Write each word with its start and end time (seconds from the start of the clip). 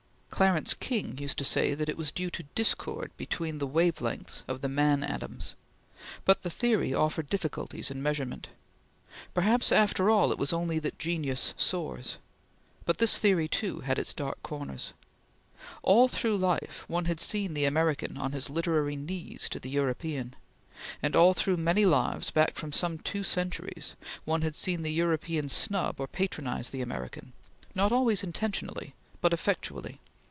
Clarence 0.31 0.73
King 0.73 1.19
used 1.19 1.37
to 1.37 1.43
say 1.43 1.75
that 1.75 1.89
it 1.89 1.97
was 1.97 2.11
due 2.11 2.31
to 2.31 2.41
discord 2.55 3.11
between 3.15 3.59
the 3.59 3.67
wave 3.67 4.01
lengths 4.01 4.43
of 4.47 4.61
the 4.61 4.69
man 4.69 5.03
atoms; 5.03 5.53
but 6.25 6.41
the 6.41 6.49
theory 6.49 6.95
offered 6.95 7.29
difficulties 7.29 7.91
in 7.91 8.01
measurement. 8.01 8.47
Perhaps, 9.35 9.71
after 9.71 10.09
all, 10.09 10.31
it 10.31 10.39
was 10.39 10.51
only 10.51 10.79
that 10.79 10.97
genius 10.97 11.53
soars; 11.57 12.17
but 12.85 12.97
this 12.97 13.19
theory, 13.19 13.47
too, 13.47 13.81
had 13.81 13.99
its 13.99 14.15
dark 14.15 14.41
corners. 14.41 14.93
All 15.83 16.07
through 16.07 16.37
life, 16.39 16.85
one 16.87 17.05
had 17.05 17.19
seen 17.19 17.53
the 17.53 17.65
American 17.65 18.17
on 18.17 18.31
his 18.31 18.49
literary 18.49 18.95
knees 18.95 19.47
to 19.49 19.59
the 19.59 19.69
European; 19.69 20.33
and 21.03 21.15
all 21.15 21.35
through 21.35 21.57
many 21.57 21.85
lives 21.85 22.31
back 22.31 22.55
for 22.55 22.71
some 22.71 22.97
two 22.97 23.23
centuries, 23.23 23.95
one 24.25 24.41
had 24.41 24.55
seen 24.55 24.81
the 24.81 24.93
European 24.93 25.49
snub 25.49 25.99
or 25.99 26.07
patronize 26.07 26.71
the 26.71 26.81
American; 26.81 27.33
not 27.75 27.91
always 27.91 28.23
intentionally, 28.23 28.95
but 29.19 29.33
effectually. 29.33 29.99